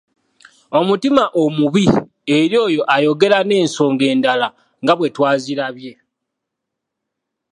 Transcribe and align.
Omutima 0.79 1.23
omubi 1.43 1.85
eri 2.37 2.55
oyo 2.65 2.81
ayogera 2.95 3.37
n’ensonga 3.43 4.03
endala 4.13 4.47
nga 4.81 4.93
bwe 4.97 5.07
twazirabye. 5.15 5.91